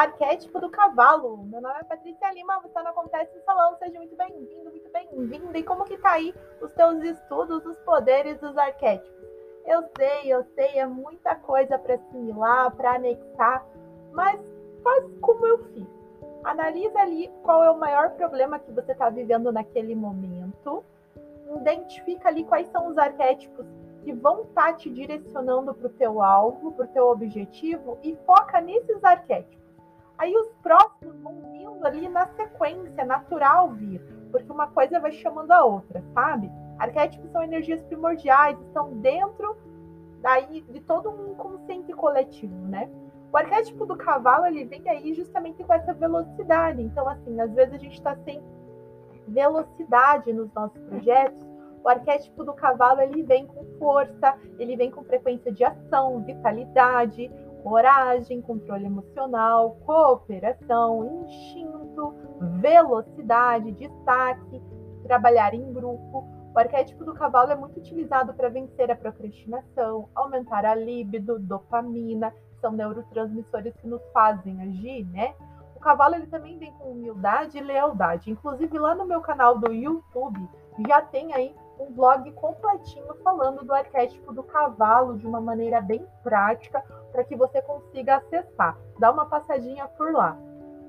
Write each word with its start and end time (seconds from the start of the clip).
arquétipo 0.00 0.58
do 0.60 0.70
cavalo. 0.70 1.44
Meu 1.44 1.60
nome 1.60 1.78
é 1.78 1.84
Patrícia 1.84 2.32
Lima, 2.32 2.60
você 2.60 2.82
não 2.82 2.90
Acontece 2.90 3.36
no 3.36 3.42
Salão, 3.44 3.76
seja 3.78 3.98
muito 3.98 4.16
bem-vindo, 4.16 4.70
muito 4.70 4.90
bem-vinda. 4.90 5.58
E 5.58 5.62
como 5.62 5.84
que 5.84 5.98
tá 5.98 6.12
aí 6.12 6.34
os 6.60 6.72
teus 6.72 7.02
estudos 7.02 7.62
dos 7.62 7.78
poderes 7.80 8.38
dos 8.40 8.56
arquétipos? 8.56 9.20
Eu 9.66 9.84
sei, 9.96 10.32
eu 10.32 10.44
sei, 10.54 10.78
é 10.78 10.86
muita 10.86 11.34
coisa 11.36 11.78
para 11.78 11.94
assimilar, 11.94 12.74
para 12.74 12.94
anexar, 12.94 13.64
mas 14.12 14.40
faz 14.82 15.04
como 15.20 15.46
eu 15.46 15.58
fiz. 15.66 15.86
Analisa 16.44 16.98
ali 16.98 17.30
qual 17.42 17.62
é 17.62 17.70
o 17.70 17.78
maior 17.78 18.10
problema 18.10 18.58
que 18.58 18.72
você 18.72 18.92
está 18.92 19.10
vivendo 19.10 19.52
naquele 19.52 19.94
momento. 19.94 20.82
Identifica 21.56 22.28
ali 22.28 22.44
quais 22.44 22.68
são 22.68 22.88
os 22.88 22.96
arquétipos 22.96 23.66
que 24.02 24.12
vão 24.12 24.42
estar 24.42 24.72
tá 24.72 24.72
te 24.72 24.88
direcionando 24.88 25.74
para 25.74 25.86
o 25.86 25.90
teu 25.90 26.22
alvo, 26.22 26.72
para 26.72 26.86
o 26.86 26.88
teu 26.88 27.08
objetivo 27.08 27.98
e 28.02 28.16
foca 28.24 28.60
nesses 28.60 29.04
arquétipos. 29.04 29.59
Aí 30.20 30.36
os 30.36 30.48
próximos 30.62 31.18
vão 31.22 31.34
vindo 31.50 31.86
ali 31.86 32.06
na 32.06 32.26
sequência, 32.26 33.06
natural 33.06 33.70
vir, 33.70 34.02
porque 34.30 34.52
uma 34.52 34.66
coisa 34.66 35.00
vai 35.00 35.12
chamando 35.12 35.50
a 35.50 35.64
outra, 35.64 36.04
sabe? 36.12 36.52
Arquétipos 36.78 37.30
são 37.30 37.42
energias 37.42 37.82
primordiais, 37.84 38.60
estão 38.60 38.92
dentro 38.98 39.56
daí 40.20 40.60
de 40.60 40.80
todo 40.82 41.08
um 41.08 41.32
inconsciente 41.32 41.90
coletivo, 41.94 42.54
né? 42.68 42.90
O 43.32 43.36
arquétipo 43.38 43.86
do 43.86 43.96
cavalo 43.96 44.44
ele 44.44 44.66
vem 44.66 44.86
aí 44.90 45.14
justamente 45.14 45.64
com 45.64 45.72
essa 45.72 45.94
velocidade. 45.94 46.82
Então, 46.82 47.08
assim, 47.08 47.40
às 47.40 47.50
vezes 47.54 47.72
a 47.72 47.78
gente 47.78 47.94
está 47.94 48.14
sem 48.16 48.42
velocidade 49.26 50.34
nos 50.34 50.52
nossos 50.52 50.78
projetos. 50.82 51.48
O 51.82 51.88
arquétipo 51.88 52.44
do 52.44 52.52
cavalo 52.52 53.00
ele 53.00 53.22
vem 53.22 53.46
com 53.46 53.64
força, 53.78 54.36
ele 54.58 54.76
vem 54.76 54.90
com 54.90 55.02
frequência 55.02 55.50
de 55.50 55.64
ação, 55.64 56.22
vitalidade, 56.22 57.30
coragem, 57.62 58.40
controle 58.42 58.86
emocional, 58.86 59.76
cooperação, 59.86 61.24
instinto, 61.24 62.14
velocidade, 62.60 63.72
destaque, 63.72 64.62
trabalhar 65.02 65.54
em 65.54 65.72
grupo. 65.72 66.24
O 66.54 66.58
arquétipo 66.58 67.04
do 67.04 67.14
cavalo 67.14 67.52
é 67.52 67.56
muito 67.56 67.78
utilizado 67.78 68.34
para 68.34 68.48
vencer 68.48 68.90
a 68.90 68.96
procrastinação, 68.96 70.08
aumentar 70.14 70.64
a 70.64 70.74
libido, 70.74 71.38
dopamina, 71.38 72.34
são 72.60 72.72
neurotransmissores 72.72 73.74
que 73.76 73.86
nos 73.86 74.02
fazem 74.12 74.60
agir, 74.62 75.06
né? 75.06 75.34
O 75.76 75.80
cavalo 75.80 76.16
ele 76.16 76.26
também 76.26 76.58
vem 76.58 76.72
com 76.74 76.90
humildade 76.90 77.56
e 77.56 77.60
lealdade. 77.60 78.30
Inclusive 78.30 78.78
lá 78.78 78.94
no 78.94 79.06
meu 79.06 79.20
canal 79.20 79.58
do 79.58 79.72
YouTube 79.72 80.46
já 80.86 81.00
tem 81.00 81.32
aí 81.32 81.54
um 81.80 81.92
blog 81.92 82.30
completinho 82.32 83.14
falando 83.24 83.64
do 83.64 83.72
arquétipo 83.72 84.32
do 84.32 84.42
cavalo 84.42 85.16
de 85.16 85.26
uma 85.26 85.40
maneira 85.40 85.80
bem 85.80 86.06
prática 86.22 86.84
para 87.10 87.24
que 87.24 87.34
você 87.34 87.62
consiga 87.62 88.16
acessar. 88.16 88.76
Dá 88.98 89.10
uma 89.10 89.26
passadinha 89.26 89.88
por 89.88 90.12
lá. 90.12 90.36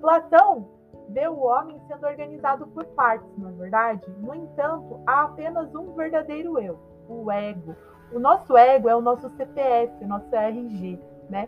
Platão 0.01 0.67
vê 1.09 1.27
o 1.27 1.39
homem 1.39 1.79
sendo 1.87 2.05
organizado 2.05 2.67
por 2.67 2.85
partes, 2.85 3.37
não 3.37 3.49
é 3.49 3.51
verdade? 3.53 4.09
No 4.19 4.35
entanto, 4.35 4.99
há 5.05 5.23
apenas 5.23 5.73
um 5.73 5.93
verdadeiro 5.93 6.59
eu, 6.59 6.77
o 7.07 7.31
ego. 7.31 7.75
O 8.11 8.19
nosso 8.19 8.57
ego 8.57 8.89
é 8.89 8.95
o 8.95 9.01
nosso 9.01 9.29
CPF, 9.29 10.03
o 10.03 10.07
nosso 10.07 10.35
RG, 10.35 10.99
né? 11.29 11.47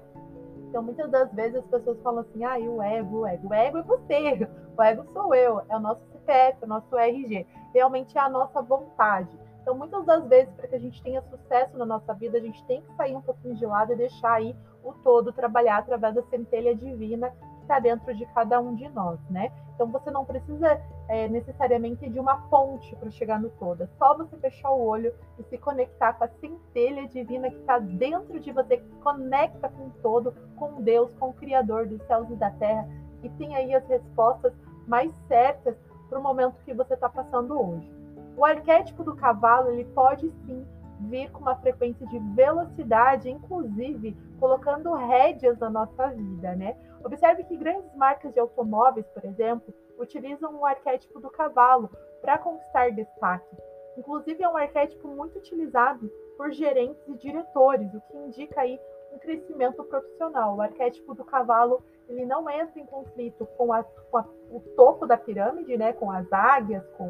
Então, 0.69 0.81
muitas 0.81 1.09
das 1.11 1.31
vezes 1.33 1.57
as 1.57 1.65
pessoas 1.65 2.01
falam 2.01 2.21
assim: 2.21 2.43
ah, 2.43 2.57
o 2.57 2.81
ego, 2.81 3.19
o 3.19 3.27
ego. 3.27 3.49
O 3.49 3.53
ego 3.53 3.77
é 3.77 3.83
você, 3.83 4.49
o 4.75 4.81
ego 4.81 5.05
sou 5.13 5.35
eu, 5.35 5.61
é 5.69 5.75
o 5.75 5.79
nosso 5.79 6.01
CPF, 6.23 6.63
o 6.63 6.67
nosso 6.67 6.97
RG. 6.97 7.45
Realmente 7.73 8.17
é 8.17 8.21
a 8.21 8.29
nossa 8.29 8.61
vontade. 8.61 9.37
Então, 9.61 9.75
muitas 9.75 10.05
das 10.05 10.27
vezes, 10.27 10.53
para 10.55 10.67
que 10.67 10.75
a 10.75 10.79
gente 10.79 11.01
tenha 11.01 11.21
sucesso 11.21 11.77
na 11.77 11.85
nossa 11.85 12.13
vida, 12.13 12.37
a 12.37 12.41
gente 12.41 12.63
tem 12.65 12.81
que 12.81 12.95
sair 12.95 13.15
um 13.15 13.21
pouquinho 13.21 13.55
de 13.55 13.65
lado 13.65 13.93
e 13.93 13.95
deixar 13.95 14.33
aí 14.33 14.55
o 14.83 14.91
todo 14.93 15.31
trabalhar 15.31 15.77
através 15.77 16.13
da 16.15 16.23
centelha 16.23 16.75
divina 16.75 17.29
que 17.29 17.61
está 17.61 17.79
dentro 17.79 18.13
de 18.13 18.25
cada 18.27 18.59
um 18.59 18.75
de 18.75 18.89
nós, 18.89 19.17
né? 19.29 19.51
Então, 19.73 19.87
você 19.87 20.11
não 20.11 20.25
precisa 20.25 20.81
é, 21.07 21.29
necessariamente 21.29 22.09
de 22.09 22.19
uma 22.19 22.41
ponte 22.49 22.93
para 22.97 23.09
chegar 23.09 23.39
no 23.39 23.49
todo. 23.51 23.83
É 23.83 23.87
só 23.97 24.17
você 24.17 24.35
fechar 24.37 24.71
o 24.71 24.85
olho 24.85 25.13
e 25.39 25.43
se 25.43 25.57
conectar 25.57 26.13
com 26.13 26.25
a 26.25 26.27
centelha 26.27 27.07
divina 27.07 27.49
que 27.49 27.57
está 27.57 27.79
dentro 27.79 28.39
de 28.41 28.51
você, 28.51 28.77
que 28.77 28.95
conecta 28.97 29.69
com 29.69 29.87
o 29.87 29.91
todo, 30.01 30.33
com 30.57 30.81
Deus, 30.81 31.09
com 31.15 31.29
o 31.29 31.33
Criador 31.33 31.87
dos 31.87 32.01
céus 32.03 32.29
e 32.29 32.35
da 32.35 32.51
terra, 32.51 32.85
e 33.23 33.29
tem 33.29 33.55
aí 33.55 33.73
as 33.73 33.87
respostas 33.87 34.53
mais 34.85 35.11
certas 35.27 35.77
para 36.13 36.19
o 36.19 36.23
momento 36.23 36.63
que 36.63 36.73
você 36.75 36.93
está 36.93 37.09
passando 37.09 37.59
hoje. 37.59 37.91
O 38.37 38.45
arquétipo 38.45 39.03
do 39.03 39.15
cavalo 39.15 39.71
ele 39.71 39.85
pode 39.85 40.29
sim 40.45 40.63
vir 41.01 41.31
com 41.31 41.39
uma 41.39 41.55
frequência 41.55 42.05
de 42.05 42.19
velocidade, 42.35 43.31
inclusive 43.31 44.15
colocando 44.39 44.93
rédeas 44.93 45.57
na 45.57 45.71
nossa 45.71 46.09
vida, 46.09 46.55
né? 46.55 46.77
Observe 47.03 47.43
que 47.45 47.57
grandes 47.57 47.93
marcas 47.95 48.31
de 48.31 48.39
automóveis, 48.39 49.07
por 49.07 49.25
exemplo, 49.25 49.73
utilizam 49.97 50.55
o 50.55 50.65
arquétipo 50.65 51.19
do 51.19 51.31
cavalo 51.31 51.89
para 52.21 52.37
conquistar 52.37 52.91
destaque. 52.91 53.57
Inclusive, 53.97 54.43
é 54.43 54.47
um 54.47 54.57
arquétipo 54.57 55.07
muito 55.07 55.39
utilizado 55.39 56.11
por 56.37 56.51
gerentes 56.51 57.07
e 57.07 57.17
diretores, 57.17 57.91
o 57.93 58.01
que 58.01 58.17
indica 58.17 58.61
aí 58.61 58.79
um 59.13 59.19
crescimento 59.19 59.83
profissional. 59.83 60.55
O 60.55 60.61
arquétipo 60.61 61.13
do 61.13 61.23
cavalo 61.23 61.83
ele 62.09 62.25
não 62.25 62.49
entra 62.49 62.79
em 62.79 62.85
conflito 62.85 63.45
com, 63.57 63.71
a, 63.71 63.83
com 63.83 64.17
a, 64.17 64.25
o 64.51 64.59
topo 64.75 65.05
da 65.05 65.17
pirâmide, 65.17 65.77
né, 65.77 65.93
com 65.93 66.11
as 66.11 66.31
águias, 66.31 66.85
com 66.97 67.09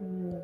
o, 0.00 0.40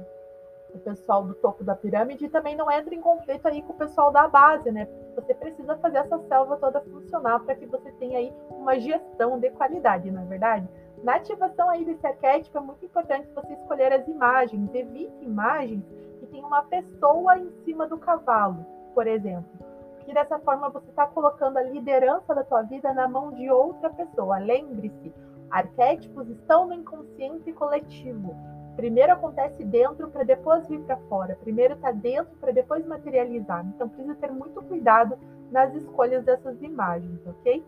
o 0.74 0.78
pessoal 0.80 1.24
do 1.24 1.34
topo 1.34 1.62
da 1.62 1.74
pirâmide, 1.76 2.26
e 2.26 2.28
também 2.28 2.56
não 2.56 2.70
entra 2.70 2.94
em 2.94 3.00
conflito 3.00 3.46
aí 3.46 3.62
com 3.62 3.72
o 3.72 3.76
pessoal 3.76 4.10
da 4.10 4.26
base, 4.26 4.72
né? 4.72 4.88
Você 5.14 5.32
precisa 5.34 5.76
fazer 5.76 5.98
essa 5.98 6.18
selva 6.26 6.56
toda 6.56 6.80
funcionar 6.80 7.40
para 7.40 7.54
que 7.54 7.66
você 7.66 7.92
tenha 7.92 8.18
aí 8.18 8.34
uma 8.50 8.78
gestão 8.78 9.38
de 9.38 9.50
qualidade, 9.50 10.10
não 10.10 10.22
é 10.22 10.24
verdade? 10.24 10.68
Na 11.04 11.16
ativação 11.16 11.68
aí 11.70 11.84
desse 11.84 12.04
arquétipo 12.06 12.58
é 12.58 12.60
muito 12.60 12.84
importante 12.84 13.28
você 13.34 13.52
escolher 13.52 13.92
as 13.92 14.08
imagens. 14.08 14.74
Evite 14.74 15.24
imagens 15.24 15.84
que 16.18 16.26
tem 16.26 16.42
uma 16.42 16.62
pessoa 16.62 17.38
em 17.38 17.50
cima 17.64 17.86
do 17.86 17.98
cavalo, 17.98 18.64
por 18.94 19.06
exemplo. 19.06 19.63
Porque 20.04 20.12
dessa 20.12 20.38
forma 20.38 20.68
você 20.68 20.90
está 20.90 21.06
colocando 21.06 21.56
a 21.56 21.62
liderança 21.62 22.34
da 22.34 22.44
tua 22.44 22.60
vida 22.60 22.92
na 22.92 23.08
mão 23.08 23.32
de 23.32 23.50
outra 23.50 23.88
pessoa. 23.88 24.36
Lembre-se, 24.36 25.14
arquétipos 25.50 26.28
estão 26.28 26.66
no 26.66 26.74
inconsciente 26.74 27.50
coletivo. 27.54 28.36
Primeiro 28.76 29.14
acontece 29.14 29.64
dentro 29.64 30.10
para 30.10 30.22
depois 30.22 30.68
vir 30.68 30.80
para 30.80 30.98
fora. 31.08 31.38
Primeiro 31.40 31.72
está 31.72 31.90
dentro 31.90 32.36
para 32.38 32.52
depois 32.52 32.86
materializar. 32.86 33.64
Então 33.66 33.88
precisa 33.88 34.14
ter 34.16 34.30
muito 34.30 34.60
cuidado 34.60 35.16
nas 35.50 35.74
escolhas 35.74 36.22
dessas 36.22 36.60
imagens, 36.60 37.26
ok? 37.26 37.64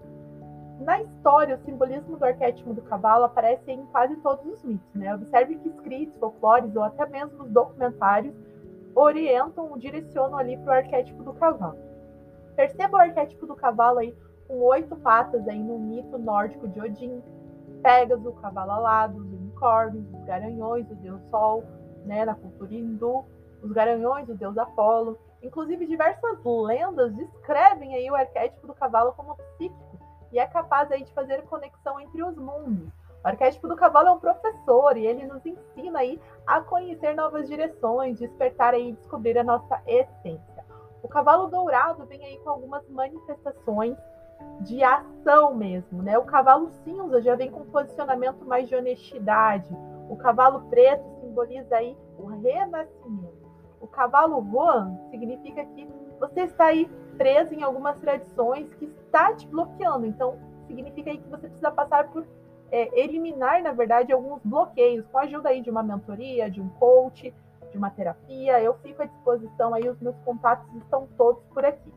Na 0.81 1.01
história, 1.01 1.57
o 1.57 1.65
simbolismo 1.65 2.19
do 2.19 2.25
arquétipo 2.27 2.75
do 2.75 2.83
cavalo 2.83 3.25
aparece 3.25 3.73
em 3.73 3.87
quase 3.87 4.15
todos 4.17 4.45
os 4.45 4.63
mitos. 4.63 4.95
Né? 4.95 5.15
Observe 5.15 5.55
que 5.55 5.71
escritos, 5.71 6.19
folclores 6.19 6.77
ou 6.77 6.83
até 6.83 7.07
mesmo 7.07 7.45
os 7.45 7.51
documentários 7.51 8.35
orientam, 8.95 9.79
direcionam 9.79 10.37
ali 10.37 10.59
para 10.59 10.75
o 10.75 10.77
arquétipo 10.77 11.23
do 11.23 11.33
cavalo. 11.33 11.86
Perceba 12.57 12.97
o 12.97 13.01
arquétipo 13.01 13.47
do 13.47 13.55
cavalo 13.55 13.99
aí 13.99 14.17
com 14.49 14.59
oito 14.63 14.97
patas 14.97 15.47
aí 15.47 15.63
no 15.63 15.79
mito 15.79 16.17
nórdico 16.17 16.67
de 16.69 16.81
Odin, 16.81 17.23
Pégaso, 17.83 18.29
o 18.29 18.35
cavalo 18.35 18.71
alado, 18.73 19.19
os 19.19 19.33
unicórnios, 19.33 20.07
os 20.13 20.25
garanhões, 20.25 20.91
o 20.91 20.95
deus 20.97 21.21
Sol, 21.31 21.63
né, 22.05 22.25
na 22.25 22.35
cultura 22.35 22.75
hindu, 22.75 23.25
os 23.63 23.71
garanhões, 23.73 24.29
o 24.29 24.35
deus 24.35 24.57
Apolo. 24.57 25.19
Inclusive, 25.43 25.87
diversas 25.87 26.39
lendas 26.45 27.15
descrevem 27.15 27.95
aí 27.95 28.11
o 28.11 28.15
arquétipo 28.15 28.67
do 28.67 28.75
cavalo 28.75 29.13
como 29.13 29.37
psíquico, 29.37 29.99
e 30.33 30.39
é 30.39 30.47
capaz 30.47 30.91
aí 30.91 31.05
de 31.05 31.13
fazer 31.13 31.43
conexão 31.43 32.01
entre 32.01 32.23
os 32.23 32.37
mundos. 32.37 32.89
O 33.23 33.29
arquétipo 33.29 33.69
do 33.69 33.77
cavalo 33.77 34.09
é 34.09 34.13
um 34.13 34.21
professor 34.21 34.97
e 34.97 35.07
ele 35.07 35.27
nos 35.27 35.45
ensina 35.45 35.99
aí 35.99 36.21
a 36.47 36.61
conhecer 36.61 37.15
novas 37.15 37.49
direções, 37.49 38.19
despertar 38.19 38.75
e 38.75 38.93
descobrir 38.93 39.37
a 39.39 39.45
nossa 39.45 39.81
essência. 39.87 40.56
O 41.07 41.09
cavalo 41.09 41.47
dourado 41.47 42.05
vem 42.05 42.25
aí 42.25 42.37
com 42.39 42.51
algumas 42.51 42.85
manifestações 42.89 43.97
de 44.63 44.83
ação 44.83 45.55
mesmo, 45.55 46.03
né? 46.03 46.19
O 46.19 46.25
cavalo 46.25 46.69
cinza 46.83 47.23
já 47.23 47.37
vem 47.37 47.49
com 47.49 47.61
um 47.61 47.71
posicionamento 47.71 48.45
mais 48.45 48.69
de 48.69 48.75
honestidade. 48.75 49.73
O 50.11 50.17
cavalo 50.17 50.63
preto 50.63 51.09
simboliza 51.21 51.77
aí 51.77 51.97
o 52.19 52.27
renascimento. 52.27 53.47
O 53.81 53.87
cavalo 53.87 54.43
voan 54.43 54.99
significa 55.09 55.65
que 55.65 55.89
você 56.19 56.41
está 56.41 56.67
aí 56.67 56.91
preso 57.17 57.55
em 57.55 57.63
algumas 57.63 57.97
tradições 58.01 58.75
que 58.75 58.87
está 58.87 59.33
te 59.33 59.47
bloqueando. 59.47 60.07
Então, 60.07 60.37
significa 60.67 61.09
aí 61.09 61.19
que 61.19 61.29
você 61.29 61.47
precisa 61.47 61.71
passar 61.71 62.09
por 62.09 62.27
é, 62.73 63.01
eliminar, 63.01 63.63
na 63.63 63.71
verdade, 63.71 64.13
alguns 64.13 64.43
bloqueios, 64.43 65.07
com 65.07 65.19
a 65.19 65.23
ajuda 65.23 65.51
aí 65.51 65.63
de 65.63 65.71
uma 65.71 65.85
mentoria, 65.85 66.51
de 66.51 66.61
um 66.61 66.69
coach, 66.69 67.33
de 67.77 67.79
uma 67.79 67.91
terapia. 67.91 68.61
Eu 68.61 68.75
fico 68.79 69.03
à 69.03 69.05
disposição 69.05 69.75
aí, 69.75 69.89
os 69.89 70.01
meus 70.01 70.17
contatos 70.25 70.67
estão 70.77 71.07
todos 71.17 71.43
por 71.53 71.65
aqui. 71.65 71.93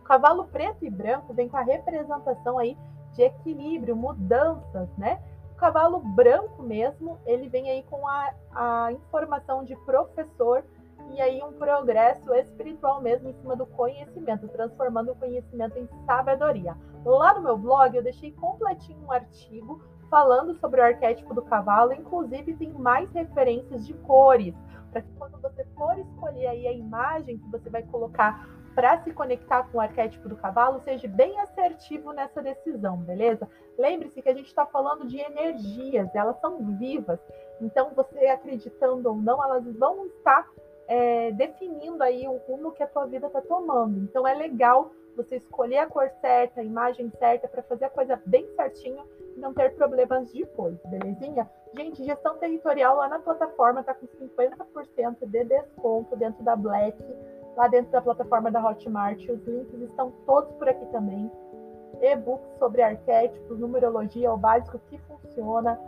O 0.00 0.02
cavalo 0.02 0.44
preto 0.46 0.84
e 0.84 0.90
branco 0.90 1.32
vem 1.32 1.48
com 1.48 1.56
a 1.56 1.62
representação 1.62 2.58
aí 2.58 2.76
de 3.12 3.22
equilíbrio, 3.22 3.94
mudanças, 3.94 4.88
né? 4.98 5.22
O 5.52 5.54
cavalo 5.54 6.00
branco 6.00 6.62
mesmo, 6.62 7.18
ele 7.24 7.48
vem 7.48 7.70
aí 7.70 7.84
com 7.84 8.06
a, 8.06 8.34
a 8.52 8.92
informação 8.92 9.62
de 9.62 9.76
professor 9.76 10.64
e 11.12 11.20
aí 11.20 11.42
um 11.42 11.52
progresso 11.52 12.32
espiritual 12.34 13.00
mesmo 13.00 13.28
em 13.28 13.34
cima 13.34 13.54
do 13.54 13.66
conhecimento, 13.66 14.48
transformando 14.48 15.12
o 15.12 15.16
conhecimento 15.16 15.78
em 15.78 15.88
sabedoria. 16.06 16.76
Lá 17.04 17.34
no 17.34 17.42
meu 17.42 17.58
blog 17.58 17.94
eu 17.96 18.02
deixei 18.02 18.32
completinho 18.32 19.04
um 19.06 19.12
artigo 19.12 19.80
falando 20.10 20.54
sobre 20.56 20.80
o 20.80 20.84
arquétipo 20.84 21.32
do 21.32 21.42
cavalo, 21.42 21.92
inclusive 21.92 22.56
tem 22.56 22.72
mais 22.72 23.10
referências 23.12 23.86
de 23.86 23.94
cores, 23.94 24.54
para 24.90 25.02
que 25.02 25.12
quando 25.18 25.40
você 25.40 25.64
for 25.76 25.98
escolher 25.98 26.46
aí 26.48 26.66
a 26.66 26.72
imagem 26.72 27.38
que 27.38 27.50
você 27.50 27.70
vai 27.70 27.82
colocar 27.84 28.48
para 28.74 29.02
se 29.02 29.12
conectar 29.12 29.64
com 29.64 29.78
o 29.78 29.80
arquétipo 29.80 30.28
do 30.28 30.36
cavalo, 30.36 30.80
seja 30.84 31.08
bem 31.08 31.38
assertivo 31.40 32.12
nessa 32.12 32.40
decisão, 32.40 32.98
beleza? 32.98 33.48
Lembre-se 33.76 34.22
que 34.22 34.28
a 34.28 34.34
gente 34.34 34.46
está 34.46 34.64
falando 34.64 35.06
de 35.06 35.18
energias, 35.18 36.08
elas 36.14 36.40
são 36.40 36.58
vivas. 36.78 37.18
Então, 37.60 37.90
você 37.94 38.26
acreditando 38.26 39.08
ou 39.08 39.16
não, 39.16 39.42
elas 39.42 39.64
vão 39.76 40.06
estar 40.06 40.48
é, 40.86 41.32
definindo 41.32 42.02
aí 42.02 42.26
o 42.28 42.36
rumo 42.36 42.72
que 42.72 42.82
a 42.82 42.86
tua 42.86 43.06
vida 43.06 43.26
está 43.26 43.40
tomando. 43.40 43.98
Então, 43.98 44.26
é 44.26 44.34
legal 44.34 44.92
você 45.16 45.36
escolher 45.36 45.78
a 45.78 45.86
cor 45.86 46.10
certa, 46.20 46.60
a 46.60 46.64
imagem 46.64 47.10
certa, 47.18 47.48
para 47.48 47.62
fazer 47.62 47.86
a 47.86 47.90
coisa 47.90 48.20
bem 48.26 48.46
certinho 48.54 49.04
e 49.36 49.40
não 49.40 49.52
ter 49.52 49.74
problemas 49.74 50.32
depois, 50.32 50.76
belezinha? 50.86 51.48
Gente, 51.76 52.04
gestão 52.04 52.36
territorial 52.38 52.96
lá 52.96 53.08
na 53.08 53.18
plataforma 53.18 53.80
está 53.80 53.94
com 53.94 54.06
50% 54.06 55.16
de 55.26 55.44
desconto 55.44 56.16
dentro 56.16 56.42
da 56.42 56.56
Black 56.56 56.96
lá 57.56 57.68
dentro 57.68 57.90
da 57.90 58.00
plataforma 58.00 58.50
da 58.50 58.64
Hotmart. 58.64 59.20
Os 59.28 59.46
links 59.46 59.80
estão 59.82 60.10
todos 60.26 60.52
por 60.54 60.68
aqui 60.68 60.84
também. 60.86 61.30
E-books 62.00 62.58
sobre 62.58 62.82
arquétipos, 62.82 63.58
numerologia, 63.58 64.32
o 64.32 64.36
básico 64.36 64.80
que 64.88 64.98
funciona. 64.98 65.78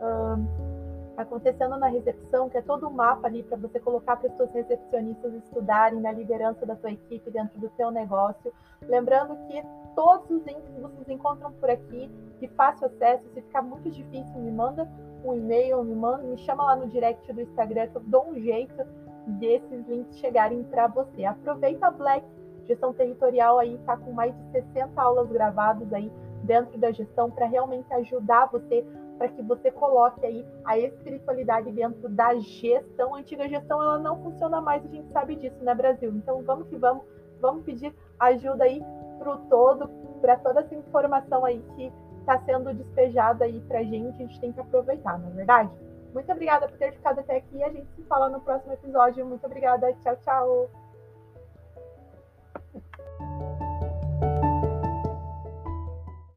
Um, 0.00 0.71
acontecendo 1.16 1.76
na 1.76 1.88
recepção, 1.88 2.48
que 2.48 2.56
é 2.56 2.62
todo 2.62 2.88
um 2.88 2.90
mapa 2.90 3.26
ali 3.26 3.42
para 3.42 3.56
você 3.56 3.78
colocar 3.78 4.16
para 4.16 4.28
as 4.28 4.36
suas 4.36 4.52
recepcionistas 4.52 5.34
estudarem 5.34 6.00
na 6.00 6.12
liderança 6.12 6.64
da 6.64 6.74
tua 6.74 6.92
equipe 6.92 7.30
dentro 7.30 7.58
do 7.60 7.68
teu 7.70 7.90
negócio. 7.90 8.52
Lembrando 8.82 9.36
que 9.46 9.62
todos 9.94 10.30
os 10.30 10.44
links 10.46 10.72
vocês 10.80 11.08
encontram 11.08 11.52
por 11.52 11.70
aqui, 11.70 12.10
de 12.40 12.48
fácil 12.48 12.86
acesso. 12.86 13.24
Se 13.34 13.42
ficar 13.42 13.62
muito 13.62 13.90
difícil, 13.90 14.40
me 14.40 14.50
manda 14.50 14.88
um 15.24 15.34
e-mail, 15.34 15.84
me, 15.84 15.94
manda, 15.94 16.22
me 16.22 16.38
chama 16.38 16.64
lá 16.64 16.76
no 16.76 16.88
direct 16.88 17.30
do 17.32 17.40
Instagram 17.40 17.88
que 17.88 17.96
eu 17.96 18.02
dou 18.06 18.28
um 18.30 18.34
jeito 18.40 18.84
desses 19.26 19.86
links 19.86 20.18
chegarem 20.18 20.64
para 20.64 20.88
você. 20.88 21.24
Aproveita 21.24 21.86
a 21.86 21.90
Black 21.90 22.26
Gestão 22.66 22.92
Territorial 22.92 23.58
aí, 23.58 23.78
tá 23.84 23.96
com 23.96 24.12
mais 24.12 24.34
de 24.34 24.52
60 24.52 25.00
aulas 25.00 25.30
gravadas 25.30 25.92
aí 25.92 26.10
dentro 26.42 26.76
da 26.78 26.90
gestão 26.90 27.30
para 27.30 27.46
realmente 27.46 27.92
ajudar 27.94 28.46
você 28.46 28.84
para 29.18 29.28
que 29.28 29.42
você 29.42 29.70
coloque 29.70 30.24
aí 30.24 30.46
a 30.64 30.78
espiritualidade 30.78 31.70
dentro 31.72 32.08
da 32.08 32.34
gestão. 32.36 33.14
A 33.14 33.18
antiga 33.18 33.48
gestão 33.48 33.82
ela 33.82 33.98
não 33.98 34.22
funciona 34.22 34.60
mais, 34.60 34.84
a 34.84 34.88
gente 34.88 35.10
sabe 35.12 35.36
disso, 35.36 35.62
né, 35.62 35.74
Brasil? 35.74 36.10
Então 36.14 36.42
vamos 36.42 36.68
que 36.68 36.76
vamos, 36.76 37.04
vamos 37.40 37.64
pedir 37.64 37.94
ajuda 38.18 38.64
aí 38.64 38.82
para 39.18 39.32
o 39.32 39.38
todo, 39.48 39.88
para 40.20 40.36
toda 40.36 40.60
essa 40.60 40.74
informação 40.74 41.44
aí 41.44 41.62
que 41.76 41.92
está 42.20 42.38
sendo 42.40 42.72
despejada 42.74 43.44
aí 43.44 43.60
para 43.62 43.80
a 43.80 43.84
gente, 43.84 44.14
a 44.14 44.26
gente 44.26 44.40
tem 44.40 44.52
que 44.52 44.60
aproveitar, 44.60 45.18
não 45.18 45.28
é 45.28 45.32
verdade? 45.32 45.70
Muito 46.12 46.30
obrigada 46.30 46.68
por 46.68 46.76
ter 46.76 46.92
ficado 46.92 47.20
até 47.20 47.36
aqui. 47.36 47.62
A 47.62 47.70
gente 47.70 47.88
se 47.96 48.02
fala 48.02 48.28
no 48.28 48.40
próximo 48.40 48.72
episódio. 48.72 49.24
Muito 49.24 49.46
obrigada. 49.46 49.92
Tchau, 49.94 50.16
tchau. 50.16 50.81